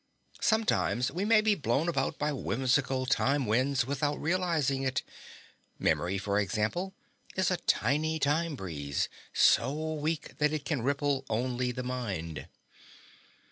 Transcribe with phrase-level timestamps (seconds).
[0.39, 5.03] Sometimes we may be blown about by whimsical time winds without realizing it.
[5.77, 6.95] Memory, for example,
[7.35, 12.47] is a tiny time breeze, so weak that it can ripple only the mind.